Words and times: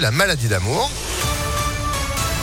la 0.00 0.10
maladie 0.10 0.48
d'amour. 0.48 0.90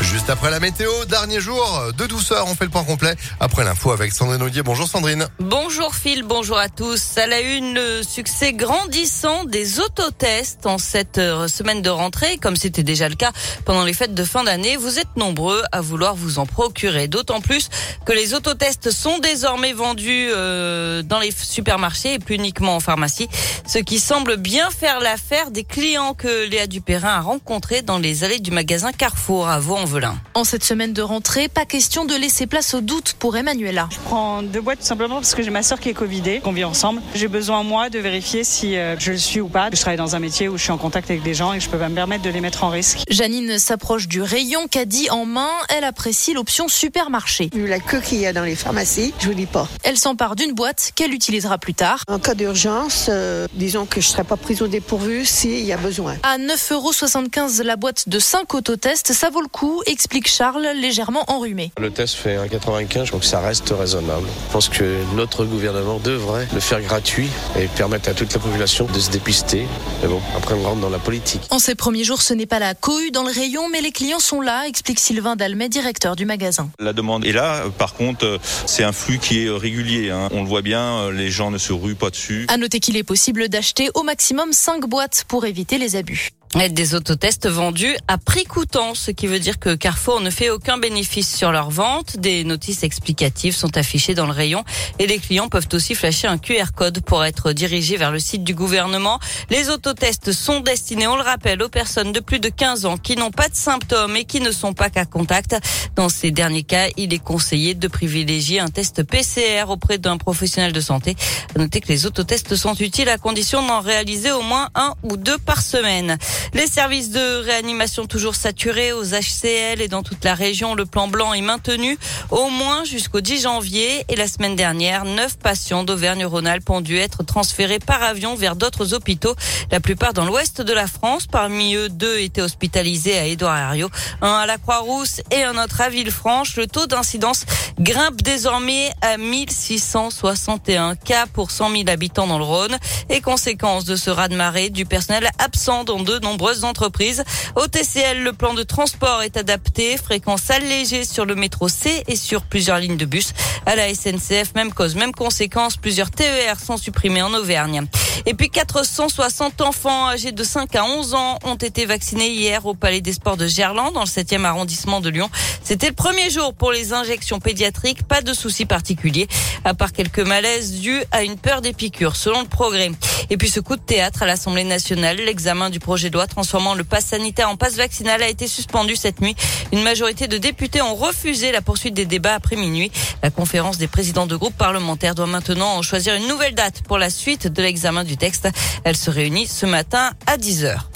Juste 0.00 0.28
après 0.28 0.50
la 0.50 0.58
météo, 0.58 0.90
dernier 1.08 1.40
jour 1.40 1.92
de 1.96 2.06
douceur, 2.06 2.46
on 2.48 2.54
fait 2.54 2.64
le 2.64 2.70
point 2.70 2.84
complet 2.84 3.14
après 3.38 3.64
l'info 3.64 3.92
avec 3.92 4.12
Sandrine 4.12 4.42
Audier. 4.42 4.62
Bonjour 4.62 4.88
Sandrine. 4.88 5.26
Bonjour 5.38 5.94
Phil, 5.94 6.24
bonjour 6.24 6.58
à 6.58 6.68
tous. 6.68 7.16
À 7.16 7.26
la 7.26 7.40
une, 7.40 7.74
le 7.74 8.02
succès 8.02 8.52
grandissant 8.52 9.44
des 9.44 9.78
autotests 9.78 10.66
en 10.66 10.78
cette 10.78 11.18
euh, 11.18 11.46
semaine 11.46 11.80
de 11.80 11.90
rentrée, 11.90 12.38
comme 12.38 12.56
c'était 12.56 12.82
déjà 12.82 13.08
le 13.08 13.14
cas 13.14 13.30
pendant 13.64 13.84
les 13.84 13.92
fêtes 13.92 14.14
de 14.14 14.24
fin 14.24 14.42
d'année. 14.42 14.76
Vous 14.76 14.98
êtes 14.98 15.16
nombreux 15.16 15.62
à 15.70 15.80
vouloir 15.80 16.16
vous 16.16 16.38
en 16.38 16.46
procurer, 16.46 17.06
d'autant 17.06 17.40
plus 17.40 17.68
que 18.04 18.12
les 18.12 18.34
autotests 18.34 18.90
sont 18.90 19.18
désormais 19.18 19.72
vendus 19.72 20.28
euh, 20.34 21.02
dans 21.02 21.20
les 21.20 21.30
supermarchés 21.30 22.14
et 22.14 22.18
plus 22.18 22.34
uniquement 22.34 22.76
en 22.76 22.80
pharmacie, 22.80 23.28
ce 23.66 23.78
qui 23.78 24.00
semble 24.00 24.36
bien 24.36 24.70
faire 24.70 24.98
l'affaire 25.00 25.50
des 25.50 25.64
clients 25.64 26.14
que 26.14 26.48
Léa 26.48 26.66
Dupérin 26.66 27.14
a 27.14 27.20
rencontrés 27.20 27.82
dans 27.82 27.98
les 27.98 28.24
allées 28.24 28.40
du 28.40 28.50
magasin 28.50 28.92
Carrefour 28.92 29.48
à 29.48 29.60
en 29.84 30.14
en 30.32 30.44
cette 30.44 30.64
semaine 30.64 30.94
de 30.94 31.02
rentrée, 31.02 31.48
pas 31.48 31.66
question 31.66 32.06
de 32.06 32.14
laisser 32.14 32.46
place 32.46 32.72
au 32.72 32.80
doute 32.80 33.14
pour 33.18 33.36
Emmanuela. 33.36 33.86
Je 33.90 33.98
prends 33.98 34.42
deux 34.42 34.62
boîtes 34.62 34.78
tout 34.78 34.86
simplement 34.86 35.16
parce 35.16 35.34
que 35.34 35.42
j'ai 35.42 35.50
ma 35.50 35.62
soeur 35.62 35.78
qui 35.78 35.90
est 35.90 35.94
Covidée, 35.94 36.40
qu'on 36.40 36.52
vit 36.52 36.64
ensemble. 36.64 37.02
J'ai 37.14 37.28
besoin 37.28 37.62
moi 37.62 37.90
de 37.90 37.98
vérifier 37.98 38.44
si 38.44 38.76
euh, 38.76 38.98
je 38.98 39.12
le 39.12 39.18
suis 39.18 39.40
ou 39.40 39.48
pas. 39.48 39.68
Je 39.70 39.80
travaille 39.80 39.98
dans 39.98 40.16
un 40.16 40.20
métier 40.20 40.48
où 40.48 40.56
je 40.56 40.62
suis 40.62 40.72
en 40.72 40.78
contact 40.78 41.10
avec 41.10 41.22
des 41.22 41.34
gens 41.34 41.52
et 41.52 41.60
je 41.60 41.68
peux 41.68 41.76
pas 41.76 41.90
me 41.90 41.94
permettre 41.94 42.22
de 42.22 42.30
les 42.30 42.40
mettre 42.40 42.64
en 42.64 42.70
risque. 42.70 43.00
Janine 43.10 43.58
s'approche 43.58 44.08
du 44.08 44.22
rayon 44.22 44.68
caddie 44.68 45.10
en 45.10 45.26
main. 45.26 45.50
Elle 45.68 45.84
apprécie 45.84 46.32
l'option 46.32 46.66
supermarché. 46.66 47.50
Vu 47.52 47.66
la 47.66 47.78
queue 47.78 48.00
qu'il 48.00 48.18
y 48.18 48.26
a 48.26 48.32
dans 48.32 48.44
les 48.44 48.56
pharmacies, 48.56 49.12
je 49.20 49.28
vous 49.28 49.34
dis 49.34 49.46
pas. 49.46 49.68
Elle 49.82 49.98
s'empare 49.98 50.34
d'une 50.34 50.52
boîte 50.52 50.92
qu'elle 50.94 51.12
utilisera 51.12 51.58
plus 51.58 51.74
tard. 51.74 52.02
En 52.08 52.18
cas 52.18 52.34
d'urgence, 52.34 53.06
euh, 53.10 53.46
disons 53.52 53.84
que 53.84 54.00
je 54.00 54.08
serai 54.08 54.24
pas 54.24 54.36
prise 54.36 54.62
au 54.62 54.66
dépourvu 54.66 55.26
s'il 55.26 55.64
y 55.64 55.72
a 55.72 55.76
besoin. 55.76 56.16
À 56.22 56.38
9,75€ 56.38 57.62
la 57.62 57.76
boîte 57.76 58.08
de 58.08 58.18
5 58.18 58.54
autotests, 58.54 59.12
ça 59.12 59.28
vaut 59.30 59.42
le 59.42 59.48
coup 59.48 59.73
explique 59.86 60.28
Charles, 60.28 60.68
légèrement 60.74 61.24
enrhumé. 61.28 61.72
Le 61.78 61.90
test 61.90 62.14
fait 62.14 62.36
1,95, 62.36 63.10
donc 63.10 63.24
ça 63.24 63.40
reste 63.40 63.72
raisonnable. 63.76 64.26
Je 64.48 64.52
pense 64.52 64.68
que 64.68 64.96
notre 65.14 65.44
gouvernement 65.44 65.98
devrait 65.98 66.46
le 66.52 66.60
faire 66.60 66.80
gratuit 66.80 67.28
et 67.58 67.66
permettre 67.66 68.08
à 68.08 68.14
toute 68.14 68.32
la 68.32 68.40
population 68.40 68.86
de 68.86 68.98
se 68.98 69.10
dépister. 69.10 69.66
Mais 70.02 70.08
bon, 70.08 70.20
après 70.36 70.54
on 70.54 70.62
rentre 70.62 70.80
dans 70.80 70.90
la 70.90 70.98
politique. 70.98 71.42
En 71.50 71.58
ces 71.58 71.74
premiers 71.74 72.04
jours, 72.04 72.22
ce 72.22 72.34
n'est 72.34 72.46
pas 72.46 72.58
la 72.58 72.74
cohue 72.74 73.10
dans 73.10 73.22
le 73.22 73.32
rayon, 73.32 73.68
mais 73.70 73.80
les 73.80 73.92
clients 73.92 74.18
sont 74.18 74.40
là, 74.40 74.66
explique 74.66 74.98
Sylvain 74.98 75.36
Dalmet, 75.36 75.68
directeur 75.68 76.16
du 76.16 76.24
magasin. 76.26 76.70
La 76.78 76.92
demande 76.92 77.24
est 77.24 77.32
là. 77.32 77.64
Par 77.78 77.94
contre, 77.94 78.38
c'est 78.66 78.84
un 78.84 78.92
flux 78.92 79.18
qui 79.18 79.44
est 79.44 79.50
régulier. 79.50 80.10
Hein. 80.10 80.28
On 80.32 80.42
le 80.42 80.48
voit 80.48 80.62
bien, 80.62 81.10
les 81.10 81.30
gens 81.30 81.50
ne 81.50 81.58
se 81.58 81.72
ruent 81.72 81.94
pas 81.94 82.10
dessus. 82.10 82.46
À 82.48 82.56
noter 82.56 82.80
qu'il 82.80 82.96
est 82.96 83.02
possible 83.02 83.48
d'acheter 83.48 83.90
au 83.94 84.02
maximum 84.02 84.52
5 84.52 84.86
boîtes 84.86 85.24
pour 85.28 85.44
éviter 85.44 85.78
les 85.78 85.96
abus. 85.96 86.30
Des 86.54 86.94
autotests 86.94 87.48
vendus 87.48 87.96
à 88.06 88.16
prix 88.16 88.44
coûtant, 88.44 88.94
ce 88.94 89.10
qui 89.10 89.26
veut 89.26 89.40
dire 89.40 89.58
que 89.58 89.74
Carrefour 89.74 90.20
ne 90.20 90.30
fait 90.30 90.50
aucun 90.50 90.78
bénéfice 90.78 91.36
sur 91.36 91.50
leur 91.50 91.68
vente. 91.68 92.16
Des 92.16 92.42
notices 92.44 92.84
explicatives 92.84 93.54
sont 93.54 93.76
affichées 93.76 94.14
dans 94.14 94.26
le 94.26 94.32
rayon 94.32 94.64
et 94.98 95.06
les 95.06 95.18
clients 95.18 95.48
peuvent 95.48 95.68
aussi 95.72 95.94
flasher 95.96 96.28
un 96.28 96.38
QR 96.38 96.66
code 96.74 97.00
pour 97.00 97.24
être 97.24 97.52
dirigés 97.52 97.96
vers 97.96 98.12
le 98.12 98.20
site 98.20 98.44
du 98.44 98.54
gouvernement. 98.54 99.18
Les 99.50 99.68
autotests 99.68 100.32
sont 100.32 100.60
destinés, 100.60 101.08
on 101.08 101.16
le 101.16 101.22
rappelle, 101.22 101.60
aux 101.60 101.68
personnes 101.68 102.12
de 102.12 102.20
plus 102.20 102.38
de 102.38 102.48
15 102.48 102.86
ans 102.86 102.96
qui 102.98 103.16
n'ont 103.16 103.32
pas 103.32 103.48
de 103.48 103.56
symptômes 103.56 104.16
et 104.16 104.24
qui 104.24 104.40
ne 104.40 104.52
sont 104.52 104.74
pas 104.74 104.90
qu'à 104.90 105.04
contact. 105.04 105.56
Dans 105.96 106.08
ces 106.08 106.30
derniers 106.30 106.62
cas, 106.62 106.86
il 106.96 107.12
est 107.12 107.22
conseillé 107.22 107.74
de 107.74 107.88
privilégier 107.88 108.60
un 108.60 108.68
test 108.68 109.02
PCR 109.02 109.64
auprès 109.68 109.98
d'un 109.98 110.16
professionnel 110.16 110.72
de 110.72 110.80
santé. 110.80 111.16
À 111.54 111.58
noter 111.58 111.80
que 111.80 111.88
les 111.88 112.06
autotests 112.06 112.54
sont 112.54 112.74
utiles 112.76 113.08
à 113.08 113.18
condition 113.18 113.66
d'en 113.66 113.80
réaliser 113.80 114.30
au 114.30 114.42
moins 114.42 114.70
un 114.76 114.94
ou 115.02 115.16
deux 115.16 115.38
par 115.38 115.60
semaine. 115.60 116.16
Les 116.52 116.66
services 116.66 117.10
de 117.10 117.42
réanimation 117.42 118.06
toujours 118.06 118.34
saturés 118.34 118.92
aux 118.92 119.04
HCL 119.04 119.80
et 119.80 119.88
dans 119.88 120.02
toute 120.02 120.24
la 120.24 120.34
région. 120.34 120.74
Le 120.74 120.86
plan 120.86 121.08
blanc 121.08 121.32
est 121.32 121.40
maintenu 121.40 121.98
au 122.30 122.48
moins 122.48 122.84
jusqu'au 122.84 123.20
10 123.20 123.42
janvier. 123.42 124.04
Et 124.08 124.16
la 124.16 124.28
semaine 124.28 124.54
dernière, 124.54 125.04
neuf 125.04 125.36
patients 125.38 125.82
d'Auvergne-Rhône-Alpes 125.82 126.70
ont 126.70 126.80
dû 126.80 126.96
être 126.98 127.24
transférés 127.24 127.78
par 127.78 128.02
avion 128.02 128.34
vers 128.34 128.54
d'autres 128.54 128.94
hôpitaux, 128.94 129.34
la 129.72 129.80
plupart 129.80 130.12
dans 130.12 130.24
l'ouest 130.24 130.60
de 130.60 130.72
la 130.72 130.86
France. 130.86 131.26
Parmi 131.26 131.74
eux, 131.74 131.88
deux 131.88 132.18
étaient 132.18 132.42
hospitalisés 132.42 133.18
à 133.18 133.26
Édouard 133.26 133.56
Herriot, 133.56 133.90
un 134.20 134.34
à 134.34 134.46
la 134.46 134.58
Croix-Rousse 134.58 135.22
et 135.30 135.42
un 135.42 135.56
autre 135.62 135.80
à 135.80 135.88
Villefranche. 135.88 136.56
Le 136.56 136.66
taux 136.66 136.86
d'incidence 136.86 137.44
grimpe 137.80 138.22
désormais 138.22 138.90
à 139.00 139.16
1661 139.16 140.94
cas 140.94 141.26
pour 141.26 141.50
100 141.50 141.70
000 141.70 141.82
habitants 141.88 142.26
dans 142.26 142.38
le 142.38 142.44
Rhône. 142.44 142.76
Et 143.08 143.20
conséquence 143.20 143.84
de 143.84 143.96
ce 143.96 144.10
raz-de-marée, 144.10 144.70
du 144.70 144.86
personnel 144.86 145.28
absent 145.38 145.84
dans 145.84 146.04
de 146.04 146.18
nombreuses 146.34 146.64
entreprises. 146.64 147.22
Au 147.54 147.68
TCL, 147.68 148.24
le 148.24 148.32
plan 148.32 148.54
de 148.54 148.64
transport 148.64 149.22
est 149.22 149.36
adapté, 149.36 149.96
fréquence 149.96 150.50
allégée 150.50 151.04
sur 151.04 151.24
le 151.24 151.36
métro 151.36 151.68
C 151.68 152.02
et 152.08 152.16
sur 152.16 152.42
plusieurs 152.42 152.78
lignes 152.78 152.96
de 152.96 153.04
bus. 153.04 153.32
À 153.66 153.76
la 153.76 153.94
SNCF, 153.94 154.52
même 154.56 154.72
cause, 154.72 154.96
même 154.96 155.12
conséquence, 155.12 155.76
plusieurs 155.76 156.10
TER 156.10 156.58
sont 156.58 156.76
supprimés 156.76 157.22
en 157.22 157.32
Auvergne. 157.34 157.86
Et 158.26 158.34
puis 158.34 158.50
460 158.50 159.60
enfants 159.60 160.08
âgés 160.08 160.32
de 160.32 160.42
5 160.42 160.74
à 160.74 160.84
11 160.84 161.14
ans 161.14 161.38
ont 161.44 161.54
été 161.54 161.86
vaccinés 161.86 162.30
hier 162.30 162.66
au 162.66 162.74
Palais 162.74 163.00
des 163.00 163.12
Sports 163.12 163.36
de 163.36 163.46
Gerland, 163.46 163.92
dans 163.92 164.00
le 164.00 164.06
7e 164.06 164.44
arrondissement 164.44 165.00
de 165.00 165.10
Lyon. 165.10 165.30
C'était 165.62 165.88
le 165.88 165.94
premier 165.94 166.30
jour 166.30 166.52
pour 166.52 166.72
les 166.72 166.92
injections 166.92 167.38
pédiatriques, 167.38 168.02
pas 168.02 168.22
de 168.22 168.34
soucis 168.34 168.66
particuliers, 168.66 169.28
à 169.64 169.74
part 169.74 169.92
quelques 169.92 170.18
malaises 170.18 170.80
dus 170.80 171.04
à 171.12 171.22
une 171.22 171.36
peur 171.36 171.60
des 171.60 171.72
piqûres, 171.72 172.16
selon 172.16 172.40
le 172.40 172.48
progrès. 172.48 172.90
Et 173.30 173.36
puis 173.36 173.48
ce 173.48 173.60
coup 173.60 173.76
de 173.76 173.82
théâtre 173.82 174.22
à 174.22 174.26
l'Assemblée 174.26 174.64
nationale, 174.64 175.16
l'examen 175.16 175.70
du 175.70 175.80
projet 175.80 176.10
de 176.10 176.14
loi 176.14 176.26
transformant 176.26 176.74
le 176.74 176.84
pass 176.84 177.06
sanitaire 177.06 177.48
en 177.48 177.56
passe 177.56 177.76
vaccinal 177.76 178.22
a 178.22 178.28
été 178.28 178.46
suspendu 178.46 178.96
cette 178.96 179.20
nuit. 179.20 179.36
Une 179.72 179.82
majorité 179.82 180.28
de 180.28 180.38
députés 180.38 180.82
ont 180.82 180.94
refusé 180.94 181.52
la 181.52 181.62
poursuite 181.62 181.94
des 181.94 182.06
débats 182.06 182.34
après 182.34 182.56
minuit. 182.56 182.90
La 183.22 183.30
conférence 183.30 183.78
des 183.78 183.88
présidents 183.88 184.26
de 184.26 184.36
groupes 184.36 184.56
parlementaires 184.56 185.14
doit 185.14 185.26
maintenant 185.26 185.80
choisir 185.82 186.14
une 186.14 186.28
nouvelle 186.28 186.54
date 186.54 186.82
pour 186.82 186.98
la 186.98 187.10
suite 187.10 187.48
de 187.48 187.62
l'examen 187.62 188.04
du 188.04 188.16
texte. 188.16 188.48
Elle 188.84 188.96
se 188.96 189.10
réunit 189.10 189.46
ce 189.46 189.66
matin 189.66 190.12
à 190.26 190.36
10h. 190.36 190.93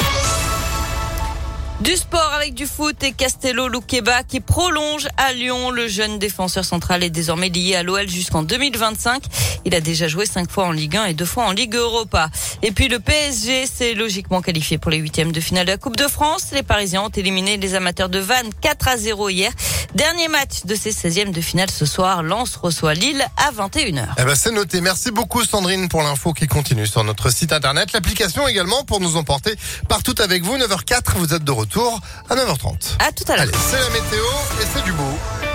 Du 1.81 1.94
sport 1.94 2.33
avec 2.34 2.55
du 2.55 2.66
foot 2.66 3.00
et 3.05 3.12
Castello 3.12 3.69
Luqueba 3.69 4.25
qui 4.25 4.41
prolonge 4.41 5.06
à 5.16 5.33
Lyon. 5.33 5.71
Le 5.71 5.87
jeune 5.87 6.19
défenseur 6.19 6.65
central 6.65 7.05
est 7.05 7.11
désormais 7.11 7.50
lié 7.50 7.77
à 7.77 7.84
l'OL 7.84 8.09
jusqu'en 8.09 8.43
2025. 8.43 9.22
Il 9.65 9.77
a 9.77 9.81
déjà 9.81 10.09
joué 10.09 10.27
cinq 10.27 10.50
fois 10.50 10.65
en 10.65 10.72
Ligue 10.72 10.97
1 10.97 11.05
et 11.05 11.15
deux 11.15 11.25
fois 11.25 11.44
en 11.44 11.53
Ligue 11.53 11.77
Europa. 11.77 12.31
Et 12.62 12.72
puis 12.72 12.88
le 12.88 12.99
PSG 12.99 13.67
s'est 13.67 13.94
logiquement 13.94 14.43
qualifié 14.43 14.77
pour 14.77 14.91
les 14.91 14.97
huitièmes 14.97 15.31
de 15.31 15.38
finale 15.38 15.67
de 15.67 15.71
la 15.71 15.77
Coupe 15.77 15.97
de 15.97 16.09
France. 16.09 16.49
Les 16.53 16.65
Parisiens 16.65 17.03
ont 17.03 17.11
éliminé 17.11 17.56
les 17.59 17.77
amateurs 17.77 18.09
de 18.09 18.19
Vannes 18.19 18.50
4 18.61 18.88
à 18.88 18.97
0 18.97 19.28
hier. 19.28 19.53
Dernier 19.94 20.27
match 20.27 20.65
de 20.65 20.75
ces 20.75 20.91
16e 20.91 21.31
de 21.31 21.41
finale 21.41 21.71
ce 21.71 21.87
soir. 21.87 22.25
Lens 22.25 22.56
reçoit 22.56 22.94
Lille 22.94 23.25
à 23.37 23.53
21h. 23.53 24.05
Eh 24.19 24.25
ben, 24.25 24.34
c'est 24.34 24.50
noté. 24.50 24.81
Merci 24.81 25.12
beaucoup 25.12 25.44
Sandrine 25.44 25.88
pour 25.88 26.03
l'info 26.03 26.33
qui 26.33 26.49
continue 26.49 26.88
sur 26.88 27.05
notre 27.05 27.31
site 27.31 27.53
internet. 27.53 27.93
L'application 27.93 28.49
également 28.49 28.83
pour 28.84 29.00
nous 29.00 29.17
emporter 29.17 29.55
partout 29.88 30.17
avec 30.19 30.43
vous. 30.43 30.56
9h04, 30.56 31.17
vous 31.17 31.34
êtes 31.34 31.44
de 31.44 31.53
retour 31.69 32.01
à 32.31 32.34
9h30. 32.34 32.97
À 32.99 33.12
tout 33.12 33.25
à 33.29 33.37
l'heure. 33.37 33.43
Allez, 33.43 33.53
c'est 33.71 33.79
la 33.79 33.91
météo 33.91 34.25
et 34.61 34.67
c'est 34.73 34.84
du 34.84 34.93
beau. 34.93 35.47